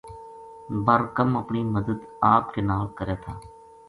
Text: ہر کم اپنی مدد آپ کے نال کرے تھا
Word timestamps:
ہر 0.85 1.01
کم 1.17 1.37
اپنی 1.37 1.63
مدد 1.75 1.99
آپ 2.33 2.53
کے 2.53 2.61
نال 2.69 2.87
کرے 2.97 3.15
تھا 3.23 3.39